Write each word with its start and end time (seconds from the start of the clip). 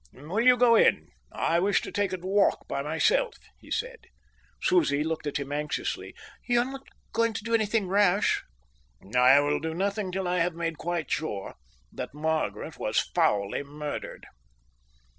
"Will 0.13 0.41
you 0.43 0.57
go 0.57 0.73
in? 0.75 1.09
I 1.31 1.59
wish 1.59 1.81
to 1.83 1.91
take 1.91 2.11
a 2.11 2.17
walk 2.17 2.67
by 2.67 2.81
myself," 2.81 3.35
he 3.59 3.69
said. 3.69 3.99
Susie 4.59 5.03
looked 5.03 5.27
at 5.27 5.37
him 5.37 5.51
anxiously. 5.51 6.15
"You're 6.47 6.65
not 6.65 6.87
going 7.13 7.33
to 7.33 7.43
do 7.43 7.53
anything 7.53 7.87
rash?" 7.87 8.43
"I 9.15 9.39
will 9.41 9.59
do 9.59 9.75
nothing 9.75 10.11
till 10.11 10.27
I 10.27 10.39
have 10.39 10.55
made 10.55 10.79
quite 10.79 11.11
sure 11.11 11.53
that 11.91 12.15
Margaret 12.15 12.79
was 12.79 12.99
foully 13.13 13.61
murdered." 13.61 14.25